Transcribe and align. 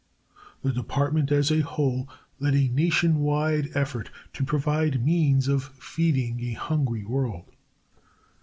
The 0.63 0.73
Department 0.73 1.31
as 1.31 1.51
a 1.51 1.59
whole 1.59 2.09
led 2.39 2.55
a 2.55 2.67
nation 2.69 3.19
wide 3.19 3.69
effort 3.75 4.09
to 4.33 4.43
provide 4.43 5.05
means 5.05 5.47
of 5.47 5.65
feeding 5.77 6.39
a 6.43 6.53
hungry 6.53 7.05
world. 7.05 7.51